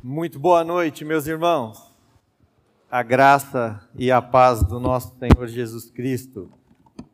[0.00, 1.92] Muito boa noite, meus irmãos.
[2.90, 6.50] A graça e a paz do nosso Senhor Jesus Cristo.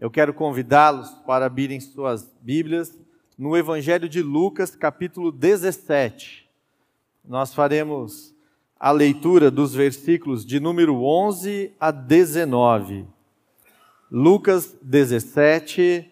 [0.00, 2.96] Eu quero convidá-los para abrirem suas Bíblias
[3.36, 6.48] no Evangelho de Lucas, capítulo 17.
[7.24, 8.32] Nós faremos
[8.78, 13.06] a leitura dos versículos de número 11 a 19.
[14.08, 16.08] Lucas 17,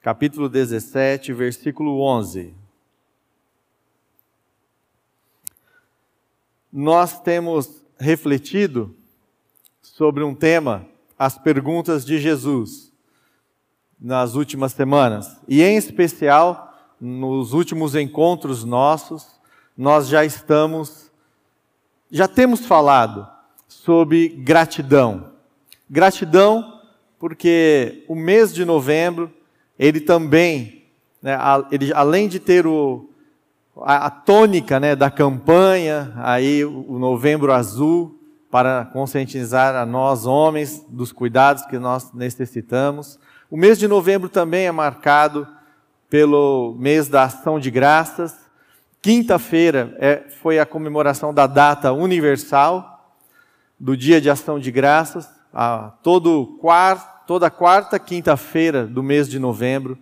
[0.00, 2.54] capítulo 17, versículo 11.
[6.80, 8.94] Nós temos refletido
[9.82, 10.86] sobre um tema,
[11.18, 12.92] as perguntas de Jesus,
[14.00, 15.40] nas últimas semanas.
[15.48, 19.26] E em especial, nos últimos encontros nossos,
[19.76, 21.10] nós já estamos,
[22.12, 23.28] já temos falado
[23.66, 25.32] sobre gratidão.
[25.90, 26.80] Gratidão
[27.18, 29.32] porque o mês de novembro,
[29.76, 30.84] ele também,
[31.20, 31.36] né,
[31.72, 33.07] ele, além de ter o,
[33.82, 38.18] a, a tônica né, da campanha, aí o Novembro Azul,
[38.50, 43.18] para conscientizar a nós homens dos cuidados que nós necessitamos.
[43.50, 45.46] O mês de novembro também é marcado
[46.08, 48.34] pelo mês da ação de graças.
[49.02, 53.14] Quinta-feira é, foi a comemoração da data universal
[53.78, 59.38] do Dia de Ação de Graças, a, todo quarto, toda quarta quinta-feira do mês de
[59.38, 59.96] novembro,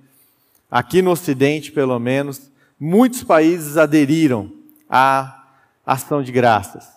[0.71, 4.53] aqui no Ocidente pelo menos, muitos países aderiram
[4.89, 5.45] à
[5.85, 6.89] ação de graças.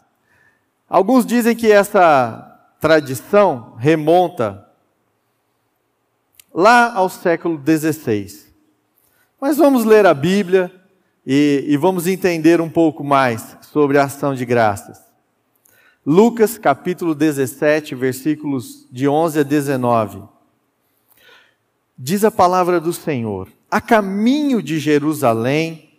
[0.90, 2.46] Alguns dizem que essa
[2.80, 4.66] tradição remonta
[6.54, 8.50] lá ao século XVI.
[9.40, 10.72] Mas vamos ler a Bíblia
[11.26, 15.00] e, e, vamos entender um pouco mais sobre a ação de graças.
[16.06, 20.24] Lucas capítulo 17, versículos de 11 a 19.
[21.98, 25.90] Diz a palavra do Senhor: a caminho de Jerusalém,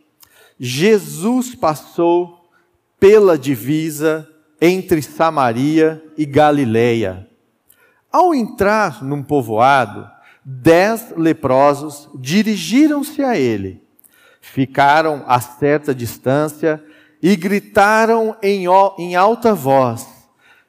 [0.58, 2.50] Jesus passou
[2.98, 4.28] pela divisa
[4.60, 7.27] entre Samaria e Galileia.
[8.12, 10.10] Ao entrar num povoado,
[10.44, 13.83] dez leprosos dirigiram-se a ele.
[14.40, 16.83] Ficaram a certa distância
[17.22, 18.64] e gritaram em,
[18.98, 20.06] em alta voz: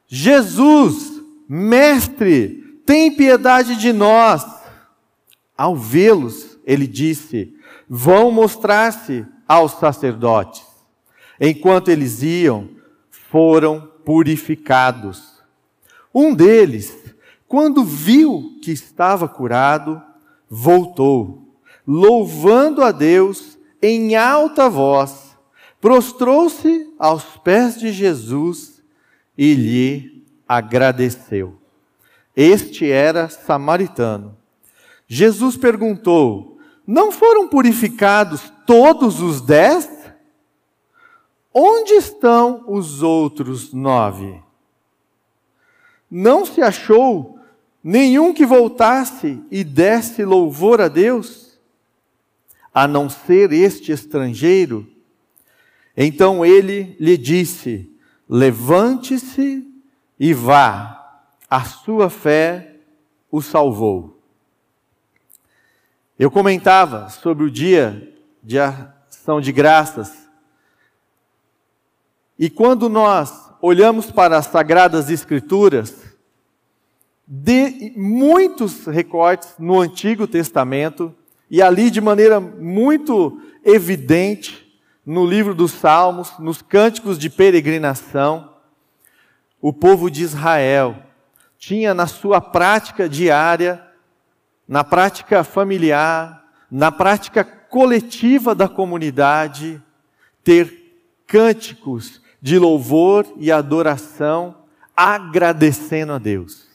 [0.08, 4.46] Jesus, mestre, tem piedade de nós.
[5.58, 7.56] Ao vê-los, ele disse:
[7.88, 10.64] Vão mostrar-se aos sacerdotes.
[11.40, 12.70] Enquanto eles iam,
[13.10, 15.42] foram purificados.
[16.14, 16.94] Um deles,
[17.48, 20.02] quando viu que estava curado,
[20.50, 21.56] voltou,
[21.88, 25.36] louvando a Deus em alta voz,
[25.80, 28.84] prostrou-se aos pés de Jesus
[29.38, 31.58] e lhe agradeceu.
[32.36, 34.38] Este era samaritano.
[35.08, 36.51] Jesus perguntou:
[36.91, 39.90] não foram purificados todos os dez?
[41.53, 44.41] Onde estão os outros nove?
[46.09, 47.40] Não se achou
[47.81, 51.57] nenhum que voltasse e desse louvor a Deus,
[52.74, 54.85] a não ser este estrangeiro?
[55.96, 57.90] Então ele lhe disse:
[58.28, 59.66] Levante-se
[60.19, 62.75] e vá, a sua fé
[63.31, 64.21] o salvou.
[66.22, 70.30] Eu comentava sobre o dia de ação de graças.
[72.38, 76.16] E quando nós olhamos para as Sagradas Escrituras,
[77.28, 81.12] de muitos recortes no Antigo Testamento,
[81.50, 88.53] e ali de maneira muito evidente, no livro dos Salmos, nos cânticos de peregrinação,
[89.59, 90.98] o povo de Israel
[91.58, 93.91] tinha na sua prática diária
[94.68, 99.82] na prática familiar, na prática coletiva da comunidade,
[100.44, 100.82] ter
[101.28, 104.56] cânticos de louvor e adoração,
[104.96, 106.68] agradecendo a Deus.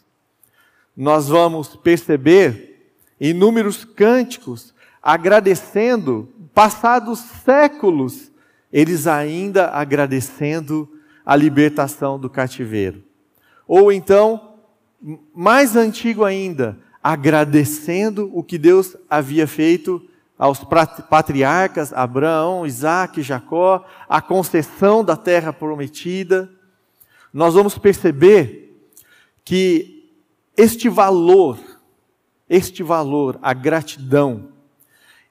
[0.97, 8.33] Nós vamos perceber inúmeros cânticos agradecendo, passados séculos,
[8.73, 10.89] eles ainda agradecendo
[11.25, 13.05] a libertação do cativeiro.
[13.69, 14.55] Ou então,
[15.34, 20.03] mais antigo ainda, agradecendo o que Deus havia feito
[20.37, 20.65] aos
[21.09, 26.51] patriarcas Abraão, Isaac, Jacó, a concessão da terra prometida,
[27.33, 28.77] nós vamos perceber
[29.45, 30.11] que
[30.57, 31.61] este valor,
[32.49, 34.49] este valor, a gratidão,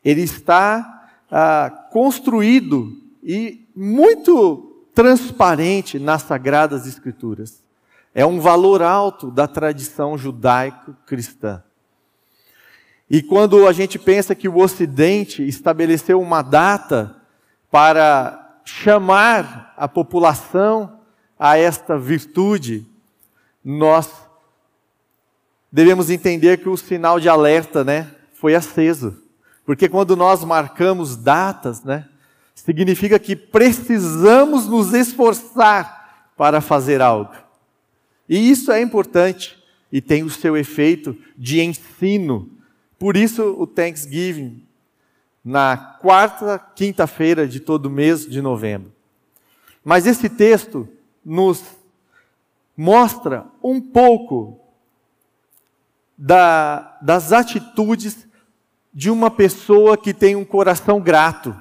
[0.01, 2.89] ele está ah, construído
[3.21, 7.61] e muito transparente nas Sagradas Escrituras.
[8.17, 11.61] É um valor alto da tradição judaico-cristã.
[13.09, 17.13] E quando a gente pensa que o Ocidente estabeleceu uma data
[17.69, 21.01] para chamar a população
[21.37, 22.87] a esta virtude,
[23.61, 24.09] nós
[25.69, 29.21] devemos entender que o sinal de alerta, né, foi aceso.
[29.65, 32.07] Porque quando nós marcamos datas, né,
[32.55, 37.44] significa que precisamos nos esforçar para fazer algo.
[38.27, 39.57] E isso é importante
[39.91, 42.49] e tem o seu efeito de ensino.
[42.97, 44.63] Por isso o Thanksgiving,
[45.43, 48.91] na quarta, quinta-feira de todo mês de novembro.
[49.83, 50.87] Mas esse texto
[51.23, 51.63] nos
[52.75, 54.59] mostra um pouco
[56.17, 58.27] da, das atitudes
[58.93, 61.55] de uma pessoa que tem um coração grato.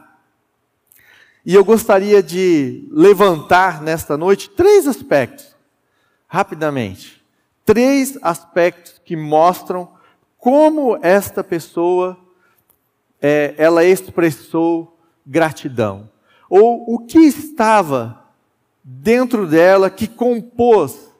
[1.44, 5.53] E eu gostaria de levantar nesta noite três aspectos,
[6.26, 7.24] rapidamente.
[7.64, 9.88] Três aspectos que mostram
[10.38, 12.18] como esta pessoa
[13.20, 16.10] é, ela expressou gratidão.
[16.50, 18.24] Ou o que estava
[18.84, 21.10] dentro dela que compôs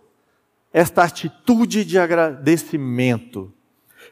[0.70, 3.50] esta atitude de agradecimento.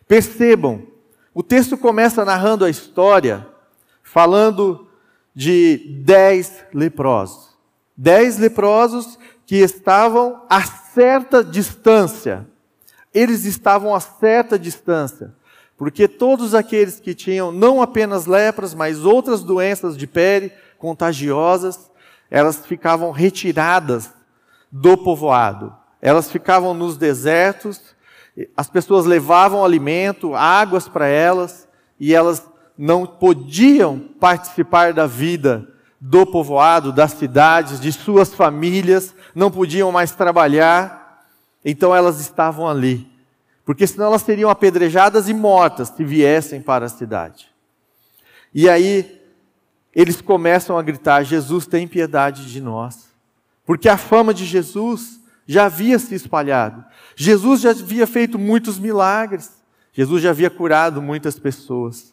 [0.08, 0.86] Percebam,
[1.34, 3.46] o texto começa narrando a história,
[4.02, 4.88] falando
[5.34, 7.56] de dez leprosos.
[7.96, 9.18] Dez leprosos
[9.52, 12.46] que estavam a certa distância.
[13.12, 15.34] Eles estavam a certa distância.
[15.76, 21.90] Porque todos aqueles que tinham não apenas lepras, mas outras doenças de pele contagiosas,
[22.31, 24.08] elas ficavam retiradas
[24.70, 25.76] do povoado.
[26.00, 27.78] Elas ficavam nos desertos,
[28.56, 31.69] as pessoas levavam alimento, águas para elas,
[32.00, 32.43] e elas
[32.78, 35.71] não podiam participar da vida
[36.04, 41.25] do povoado, das cidades, de suas famílias, não podiam mais trabalhar,
[41.64, 43.08] então elas estavam ali.
[43.64, 47.46] Porque senão elas seriam apedrejadas e mortas se viessem para a cidade.
[48.52, 49.22] E aí
[49.94, 53.06] eles começam a gritar: Jesus tem piedade de nós.
[53.64, 56.84] Porque a fama de Jesus já havia se espalhado.
[57.14, 59.52] Jesus já havia feito muitos milagres.
[59.93, 62.12] Jesus já havia curado muitas pessoas.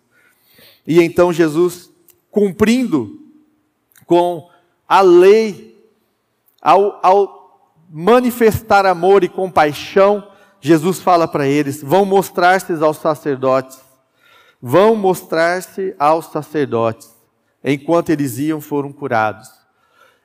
[0.86, 1.90] E então Jesus,
[2.30, 3.29] cumprindo
[4.10, 4.50] com
[4.88, 5.80] a lei,
[6.60, 10.28] ao, ao manifestar amor e compaixão,
[10.60, 13.78] Jesus fala para eles: vão mostrar-se aos sacerdotes.
[14.60, 17.08] Vão mostrar-se aos sacerdotes
[17.64, 19.48] enquanto eles iam, foram curados.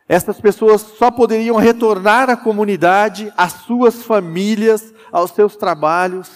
[0.08, 6.30] Essas pessoas só poderiam retornar à comunidade, às suas famílias, aos seus trabalhos,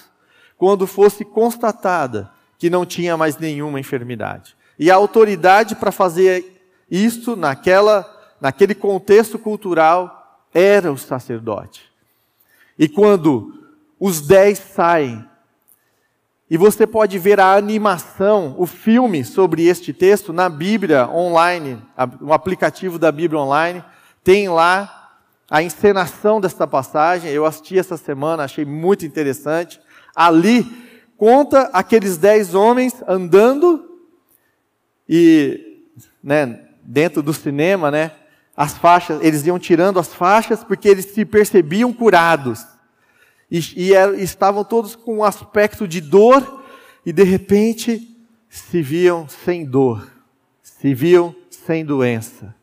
[0.57, 4.55] quando fosse constatada que não tinha mais nenhuma enfermidade.
[4.79, 6.58] E a autoridade para fazer
[6.91, 8.07] isso naquela,
[8.41, 11.91] naquele contexto cultural era o sacerdote.
[12.79, 13.55] E quando
[13.99, 15.25] os dez saem
[16.51, 21.83] e você pode ver a animação, o filme sobre este texto na Bíblia online,
[22.23, 23.85] o aplicativo da Bíblia online,
[24.25, 25.11] tem lá
[25.51, 27.31] a encenação desta passagem.
[27.31, 29.79] Eu assisti essa semana, achei muito interessante.
[30.15, 30.65] Ali
[31.19, 34.01] conta aqueles dez homens andando
[35.07, 35.83] e,
[36.23, 38.13] né, dentro do cinema, né,
[38.57, 42.67] as faixas, eles iam tirando as faixas porque eles se percebiam curados.
[43.51, 43.93] E, e,
[44.23, 46.65] estavam todos com um aspecto de dor,
[47.05, 48.17] e de repente
[48.49, 50.11] se viam sem dor,
[50.63, 52.55] se viam sem doença.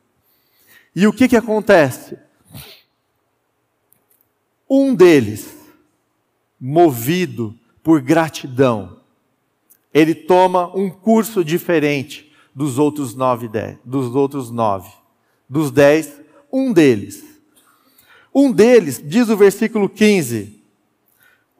[0.95, 2.18] E o que, que acontece?
[4.70, 5.55] Um deles,
[6.60, 9.00] movido por gratidão,
[9.94, 12.25] ele toma um curso diferente
[12.56, 14.90] dos outros nove, dez, dos outros nove.
[15.48, 16.20] Dos dez,
[16.52, 17.24] um deles.
[18.34, 20.62] Um deles, diz o versículo 15,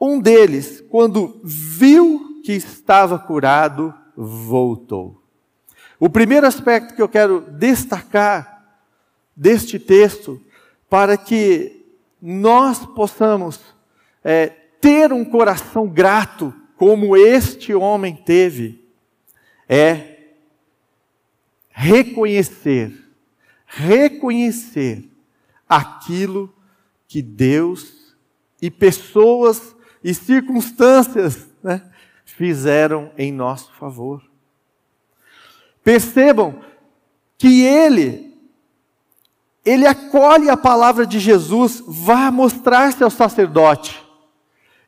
[0.00, 5.22] um deles, quando viu que estava curado, voltou.
[5.98, 8.62] O primeiro aspecto que eu quero destacar
[9.34, 10.40] deste texto,
[10.88, 11.84] para que
[12.20, 13.60] nós possamos
[14.22, 14.48] é,
[14.80, 18.84] ter um coração grato, como este homem teve,
[19.66, 20.15] é
[21.78, 22.90] reconhecer,
[23.66, 25.04] reconhecer
[25.68, 26.50] aquilo
[27.06, 28.16] que Deus
[28.62, 31.82] e pessoas e circunstâncias né,
[32.24, 34.22] fizeram em nosso favor.
[35.84, 36.62] Percebam
[37.36, 38.34] que ele,
[39.62, 44.02] ele acolhe a palavra de Jesus, vai mostrar-se ao sacerdote.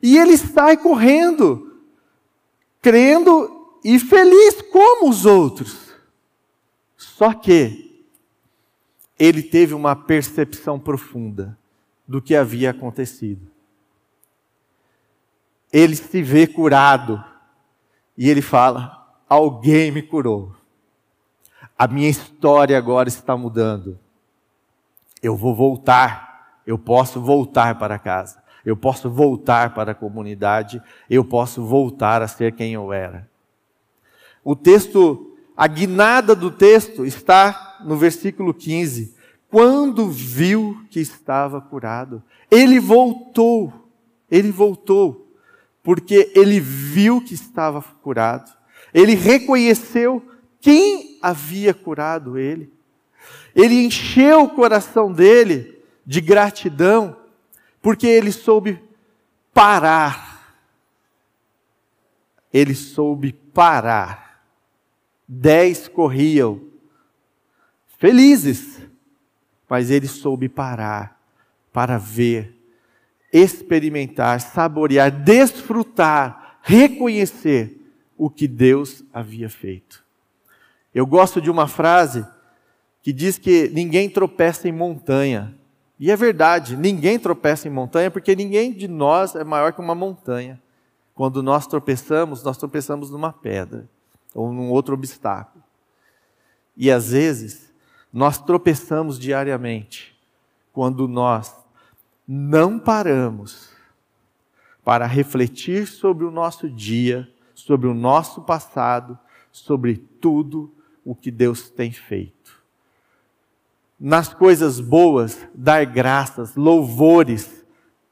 [0.01, 1.71] E ele sai correndo,
[2.81, 5.88] crendo e feliz como os outros.
[7.19, 8.03] Só que
[9.19, 11.55] ele teve uma percepção profunda
[12.07, 13.49] do que havia acontecido
[15.71, 17.23] ele se vê curado.
[18.17, 20.55] E ele fala: Alguém me curou.
[21.77, 23.97] a minha história agora está mudando.
[25.21, 31.23] Eu vou voltar, eu posso voltar para casa, eu posso voltar para a comunidade, eu
[31.25, 33.29] posso voltar a ser quem eu era.
[34.43, 35.28] O texto,
[35.59, 39.13] a guinada do texto está no versículo 15.
[39.49, 43.91] Quando viu que estava curado, ele voltou,
[44.31, 45.29] ele voltou,
[45.83, 48.49] porque ele viu que estava curado,
[48.93, 50.25] ele reconheceu
[50.61, 52.71] quem havia curado ele,
[53.53, 57.17] ele encheu o coração dele de gratidão,
[57.81, 58.81] porque ele soube
[59.53, 60.55] parar,
[62.53, 64.28] ele soube parar.
[65.31, 66.59] Dez corriam,
[67.99, 68.81] felizes,
[69.69, 71.21] mas ele soube parar
[71.71, 72.57] para ver,
[73.31, 77.79] experimentar, saborear, desfrutar, reconhecer
[78.17, 80.03] o que Deus havia feito.
[80.95, 82.25] Eu gosto de uma frase
[83.03, 85.55] que diz que ninguém tropeça em montanha.
[85.99, 89.93] E é verdade, ninguém tropeça em montanha porque ninguém de nós é maior que uma
[89.93, 90.59] montanha.
[91.13, 93.87] Quando nós tropeçamos, nós tropeçamos numa pedra
[94.33, 95.63] ou num outro obstáculo.
[96.75, 97.73] E às vezes,
[98.11, 100.17] nós tropeçamos diariamente
[100.71, 101.55] quando nós
[102.27, 103.69] não paramos
[104.83, 109.17] para refletir sobre o nosso dia, sobre o nosso passado,
[109.51, 112.59] sobre tudo o que Deus tem feito.
[113.99, 117.65] Nas coisas boas, dar graças, louvores,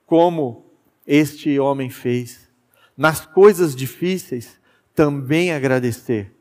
[0.05, 0.65] como
[1.05, 2.49] este homem fez.
[2.97, 4.56] Nas coisas difíceis,
[4.97, 6.33] também agradecer,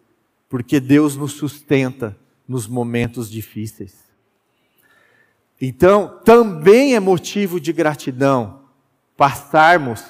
[0.49, 2.17] porque Deus nos sustenta
[2.49, 3.95] nos momentos difíceis.
[5.61, 8.63] Então, também é motivo de gratidão
[9.15, 10.03] passarmos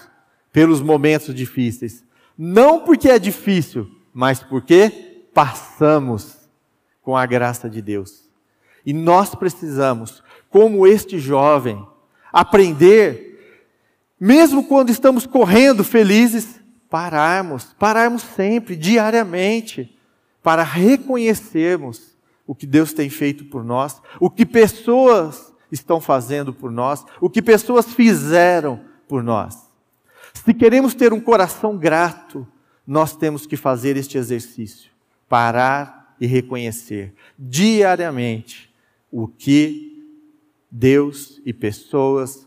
[0.52, 2.04] pelos momentos difíceis.
[2.38, 6.36] Não porque é difícil, mas porque passamos
[7.02, 8.28] com a graça de Deus.
[8.84, 11.84] E nós precisamos, como este jovem,
[12.32, 13.66] aprender,
[14.20, 19.96] mesmo quando estamos correndo felizes, pararmos, pararmos sempre, diariamente,
[20.42, 22.16] para reconhecermos
[22.46, 27.28] o que Deus tem feito por nós, o que pessoas estão fazendo por nós, o
[27.28, 29.68] que pessoas fizeram por nós.
[30.32, 32.46] Se queremos ter um coração grato,
[32.86, 34.90] nós temos que fazer este exercício,
[35.28, 38.72] parar e reconhecer diariamente
[39.10, 40.04] o que
[40.70, 42.46] Deus e pessoas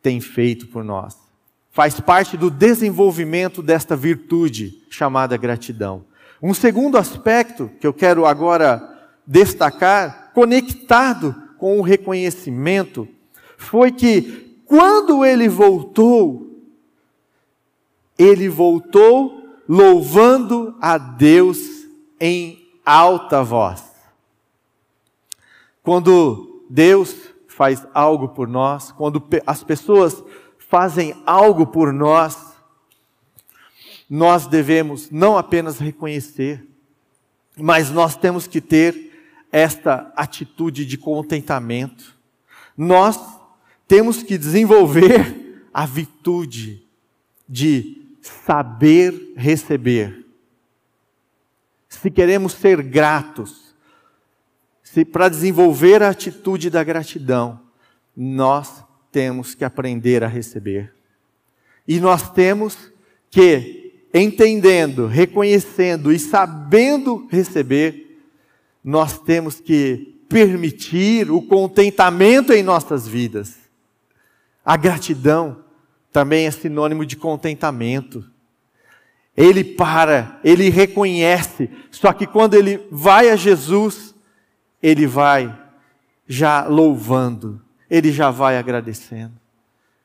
[0.00, 1.21] têm feito por nós.
[1.72, 6.04] Faz parte do desenvolvimento desta virtude chamada gratidão.
[6.40, 13.08] Um segundo aspecto que eu quero agora destacar, conectado com o reconhecimento,
[13.56, 16.60] foi que quando ele voltou,
[18.18, 21.58] ele voltou louvando a Deus
[22.20, 23.82] em alta voz.
[25.82, 27.14] Quando Deus
[27.48, 30.22] faz algo por nós, quando as pessoas
[30.72, 32.54] fazem algo por nós,
[34.08, 36.66] nós devemos não apenas reconhecer,
[37.58, 42.16] mas nós temos que ter esta atitude de contentamento.
[42.74, 43.20] Nós
[43.86, 46.88] temos que desenvolver a virtude
[47.46, 50.24] de saber receber.
[51.86, 53.74] Se queremos ser gratos,
[54.82, 57.60] se para desenvolver a atitude da gratidão,
[58.16, 58.82] nós
[59.12, 60.92] temos que aprender a receber.
[61.86, 62.90] E nós temos
[63.30, 68.18] que, entendendo, reconhecendo e sabendo receber,
[68.82, 73.56] nós temos que permitir o contentamento em nossas vidas.
[74.64, 75.62] A gratidão
[76.10, 78.24] também é sinônimo de contentamento.
[79.36, 84.14] Ele para, ele reconhece, só que quando ele vai a Jesus,
[84.82, 85.58] ele vai
[86.26, 87.60] já louvando,
[87.92, 89.34] ele já vai agradecendo.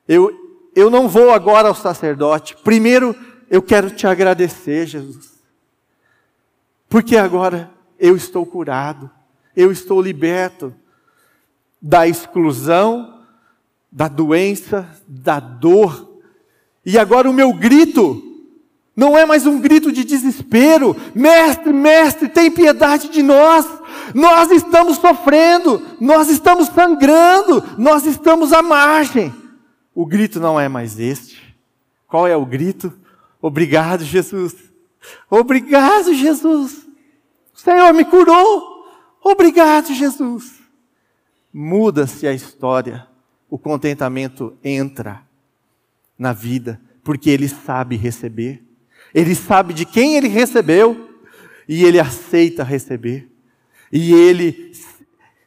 [0.06, 0.30] Eu,
[0.76, 3.16] eu não vou agora ao sacerdote, primeiro
[3.50, 5.40] eu quero te agradecer, Jesus,
[6.90, 9.10] porque agora eu estou curado,
[9.56, 10.76] eu estou liberto
[11.82, 13.22] da exclusão,
[13.90, 16.20] da doença, da dor.
[16.86, 18.22] E agora o meu grito
[18.94, 20.94] não é mais um grito de desespero.
[21.16, 23.66] Mestre, mestre, tem piedade de nós.
[24.14, 29.34] Nós estamos sofrendo, nós estamos sangrando, nós estamos à margem.
[29.94, 31.56] O grito não é mais este.
[32.08, 32.94] Qual é o grito?
[33.42, 34.56] Obrigado, Jesus.
[35.30, 36.86] Obrigado, Jesus.
[37.54, 38.86] O Senhor me curou.
[39.24, 40.54] Obrigado, Jesus.
[41.54, 43.08] Muda-se a história.
[43.50, 45.22] O contentamento entra
[46.18, 48.64] na vida, porque ele sabe receber.
[49.14, 51.10] Ele sabe de quem ele recebeu
[51.68, 53.30] e ele aceita receber.
[53.92, 54.74] E ele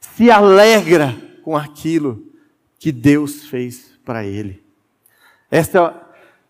[0.01, 2.27] se alegra com aquilo
[2.79, 4.63] que Deus fez para ele.
[5.51, 5.95] Essa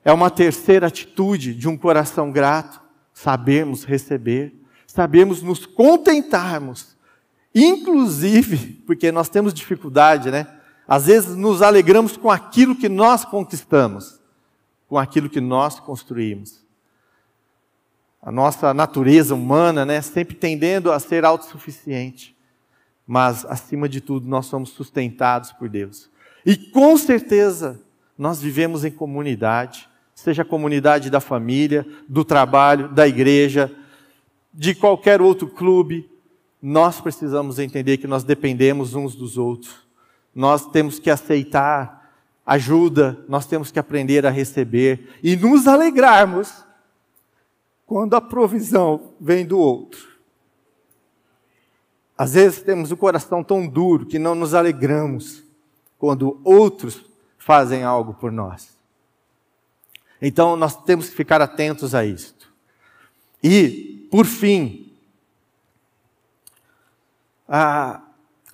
[0.04, 2.80] é uma terceira atitude de um coração grato,
[3.12, 4.54] sabemos receber,
[4.86, 6.96] sabemos nos contentarmos,
[7.54, 10.46] inclusive, porque nós temos dificuldade, né?
[10.86, 14.20] Às vezes nos alegramos com aquilo que nós conquistamos,
[14.88, 16.59] com aquilo que nós construímos.
[18.22, 22.36] A nossa natureza humana, né, sempre tendendo a ser autossuficiente.
[23.06, 26.10] Mas, acima de tudo, nós somos sustentados por Deus.
[26.44, 27.80] E com certeza
[28.16, 33.72] nós vivemos em comunidade, seja a comunidade da família, do trabalho, da igreja,
[34.52, 36.08] de qualquer outro clube.
[36.60, 39.88] Nós precisamos entender que nós dependemos uns dos outros.
[40.34, 42.12] Nós temos que aceitar
[42.44, 46.64] ajuda, nós temos que aprender a receber e nos alegrarmos
[47.90, 50.10] quando a provisão vem do outro.
[52.16, 55.42] Às vezes temos o coração tão duro que não nos alegramos
[55.98, 57.04] quando outros
[57.36, 58.78] fazem algo por nós.
[60.22, 62.52] Então nós temos que ficar atentos a isto.
[63.42, 64.92] E, por fim,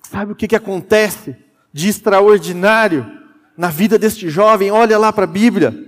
[0.01, 1.35] sabe o que, que acontece
[1.71, 3.05] de extraordinário
[3.55, 4.71] na vida deste jovem?
[4.71, 5.86] Olha lá para a Bíblia.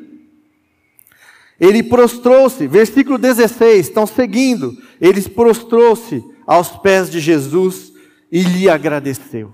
[1.59, 4.77] Ele prostrou-se, versículo 16, estão seguindo.
[5.01, 7.91] Ele prostrou-se aos pés de Jesus
[8.31, 9.53] e lhe agradeceu.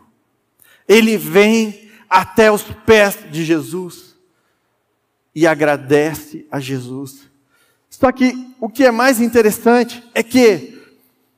[0.87, 4.15] Ele vem até os pés de Jesus
[5.33, 7.21] e agradece a Jesus.
[7.89, 10.81] Só que o que é mais interessante é que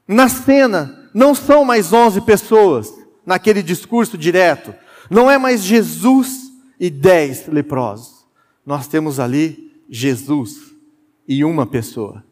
[0.08, 2.94] na cena não são mais 11 pessoas
[3.26, 4.74] naquele discurso direto.
[5.10, 8.26] Não é mais Jesus e dez leprosos.
[8.66, 10.74] Nós temos ali Jesus
[11.28, 12.24] e uma pessoa.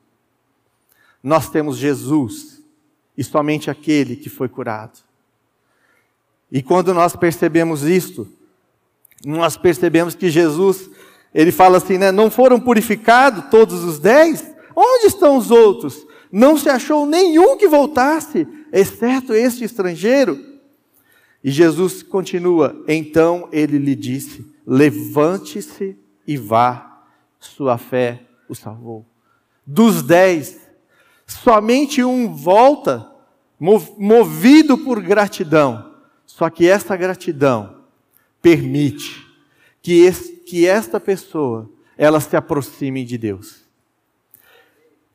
[1.22, 2.62] Nós temos Jesus
[3.18, 5.00] e somente aquele que foi curado.
[6.52, 8.28] E quando nós percebemos isto,
[9.26, 10.90] nós percebemos que Jesus,
[11.34, 12.12] ele fala assim, né?
[12.12, 14.54] Não foram purificados todos os dez?
[14.76, 16.06] Onde estão os outros?
[16.32, 20.40] Não se achou nenhum que voltasse, exceto este estrangeiro.
[21.44, 25.96] E Jesus continua, então ele lhe disse: Levante-se
[26.28, 26.95] e vá,
[27.46, 29.06] sua fé o salvou.
[29.66, 30.60] Dos dez,
[31.26, 33.10] somente um volta,
[33.60, 35.94] movido por gratidão.
[36.26, 37.84] Só que essa gratidão
[38.42, 39.26] permite
[39.82, 43.64] que, esse, que esta pessoa ela se aproxime de Deus.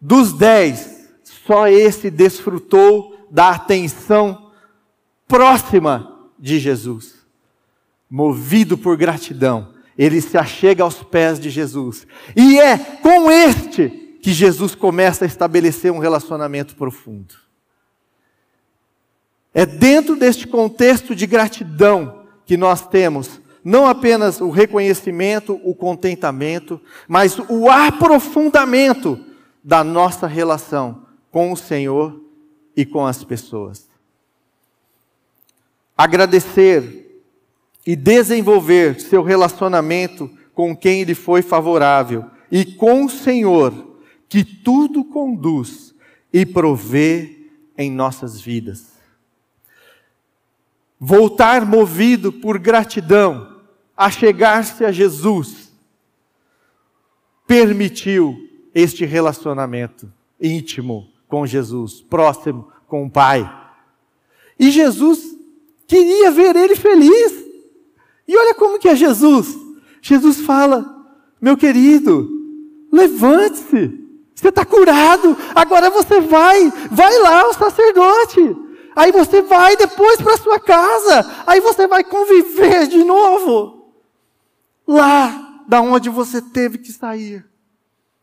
[0.00, 4.50] Dos dez, só esse desfrutou da atenção
[5.28, 7.20] próxima de Jesus.
[8.08, 12.06] Movido por gratidão, ele se achega aos pés de Jesus.
[12.34, 17.34] E é com este que Jesus começa a estabelecer um relacionamento profundo.
[19.52, 26.80] É dentro deste contexto de gratidão que nós temos não apenas o reconhecimento, o contentamento,
[27.06, 29.22] mas o aprofundamento
[29.62, 32.18] da nossa relação com o Senhor
[32.74, 33.86] e com as pessoas.
[35.94, 37.09] Agradecer
[37.86, 43.72] e desenvolver seu relacionamento com quem lhe foi favorável e com o Senhor,
[44.28, 45.94] que tudo conduz
[46.32, 49.00] e provê em nossas vidas
[51.00, 53.56] voltar movido por gratidão
[53.96, 55.72] a chegar-se a Jesus,
[57.46, 58.36] permitiu
[58.74, 63.50] este relacionamento íntimo com Jesus, próximo com o Pai.
[64.58, 65.36] E Jesus
[65.86, 67.49] queria ver ele feliz.
[68.30, 69.58] E olha como que é Jesus.
[70.00, 71.04] Jesus fala:
[71.40, 72.30] meu querido,
[72.92, 73.98] levante-se.
[74.32, 75.36] Você está curado.
[75.52, 78.56] Agora você vai, vai lá ao sacerdote.
[78.94, 81.42] Aí você vai depois para sua casa.
[81.44, 83.92] Aí você vai conviver de novo.
[84.86, 87.44] Lá da onde você teve que sair.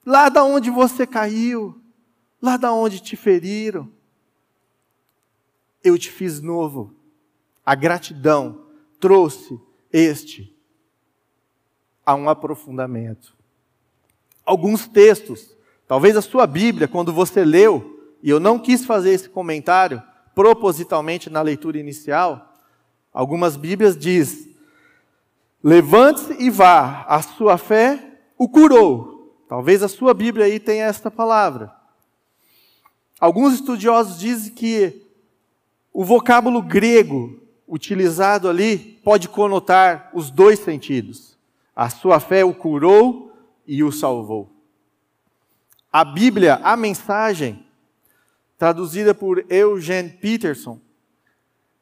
[0.06, 1.76] Lá da onde você caiu.
[2.42, 3.92] Lá da onde te feriram.
[5.84, 6.96] Eu te fiz novo.
[7.66, 8.62] A gratidão
[9.02, 9.67] trouxe
[9.98, 10.56] este
[12.06, 13.36] a um aprofundamento.
[14.46, 15.56] Alguns textos,
[15.88, 20.02] talvez a sua Bíblia, quando você leu, e eu não quis fazer esse comentário,
[20.34, 22.54] propositalmente na leitura inicial,
[23.14, 24.48] algumas Bíblias diz:
[25.64, 29.44] Levante-se e vá, a sua fé o curou.
[29.50, 31.74] Talvez a sua Bíblia aí tenha esta palavra.
[33.20, 35.02] Alguns estudiosos dizem que
[35.92, 41.38] o vocábulo grego utilizado ali pode conotar os dois sentidos.
[41.76, 43.34] A sua fé o curou
[43.68, 44.50] e o salvou.
[45.92, 47.66] A Bíblia, a mensagem,
[48.58, 50.80] traduzida por Eugene Peterson,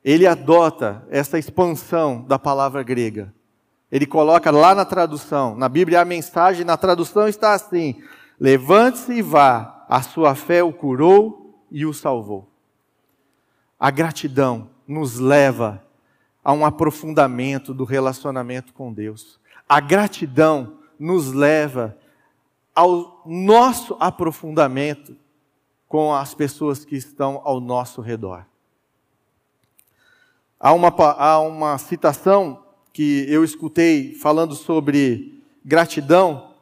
[0.03, 3.33] ele adota essa expansão da palavra grega.
[3.91, 8.01] Ele coloca lá na tradução, na Bíblia a mensagem, na tradução está assim:
[8.39, 12.49] Levante-se e vá, a sua fé o curou e o salvou.
[13.79, 15.83] A gratidão nos leva
[16.43, 19.39] a um aprofundamento do relacionamento com Deus.
[19.67, 21.97] A gratidão nos leva
[22.73, 25.15] ao nosso aprofundamento
[25.87, 28.45] com as pessoas que estão ao nosso redor.
[30.59, 36.53] Há uma, há uma citação que eu escutei falando sobre gratidão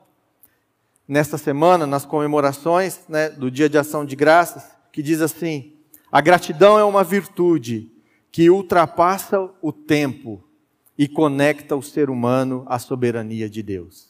[1.07, 5.73] nesta semana, nas comemorações né, do Dia de Ação de Graças, que diz assim:
[6.11, 7.92] a gratidão é uma virtude
[8.33, 10.43] que ultrapassa o tempo
[10.97, 14.09] e conecta o ser humano à soberania de Deus.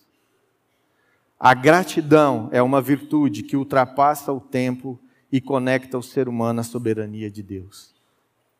[1.37, 4.97] A gratidão é uma virtude que ultrapassa o tempo
[5.29, 7.93] e conecta o ser humano à soberania de Deus.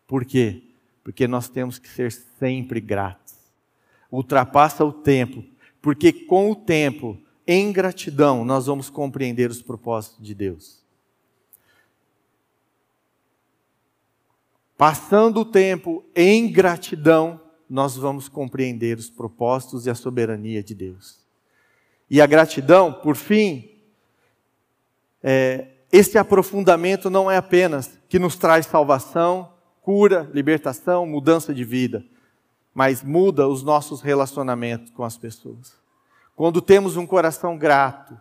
[0.05, 0.63] Por quê?
[1.01, 3.33] Porque nós temos que ser sempre gratos.
[4.11, 5.45] Ultrapassa o tempo,
[5.81, 10.82] porque com o tempo, em gratidão, nós vamos compreender os propósitos de Deus.
[14.83, 21.25] Passando o tempo em gratidão, nós vamos compreender os propósitos e a soberania de Deus.
[22.09, 23.79] E a gratidão, por fim,
[25.23, 32.03] é, esse aprofundamento não é apenas que nos traz salvação, cura, libertação, mudança de vida,
[32.73, 35.75] mas muda os nossos relacionamentos com as pessoas.
[36.35, 38.19] Quando temos um coração grato,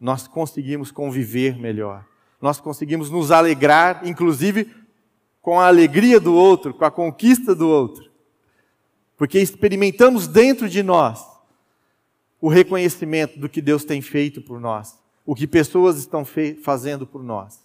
[0.00, 2.02] nós conseguimos conviver melhor.
[2.40, 4.77] Nós conseguimos nos alegrar, inclusive
[5.48, 8.10] com a alegria do outro, com a conquista do outro.
[9.16, 11.26] Porque experimentamos dentro de nós
[12.38, 16.22] o reconhecimento do que Deus tem feito por nós, o que pessoas estão
[16.62, 17.64] fazendo por nós.